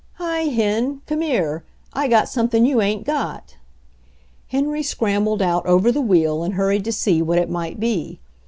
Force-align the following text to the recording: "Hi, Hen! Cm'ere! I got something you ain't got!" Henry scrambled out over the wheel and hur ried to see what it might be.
"Hi, 0.13 0.45
Hen! 0.45 1.03
Cm'ere! 1.07 1.61
I 1.93 2.07
got 2.07 2.27
something 2.27 2.65
you 2.65 2.81
ain't 2.81 3.03
got!" 3.05 3.57
Henry 4.47 4.81
scrambled 4.81 5.43
out 5.43 5.63
over 5.67 5.91
the 5.91 6.01
wheel 6.01 6.41
and 6.43 6.55
hur 6.55 6.69
ried 6.69 6.83
to 6.85 6.91
see 6.91 7.21
what 7.21 7.37
it 7.37 7.51
might 7.51 7.79
be. 7.79 8.19